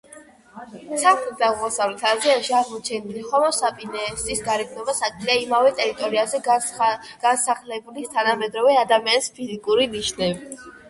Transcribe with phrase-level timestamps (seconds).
[1.01, 10.57] სამხრეთ-აღმოსავლეთ აზიაში აღმოჩენილი ჰომო საპიენსის გარეგნობას აკლია იმავე ტერიტორიაზე განსახლებული თანამედროვე ადამიანის ფიზიკური ნიშნები.